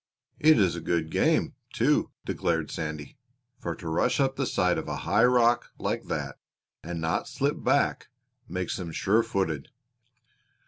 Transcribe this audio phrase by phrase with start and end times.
[0.39, 3.19] "It is a good game, too," declared Sandy,
[3.59, 6.39] "for to rush up the side of a high rock like that
[6.83, 8.07] and not slip back
[8.49, 9.67] makes them sure footed."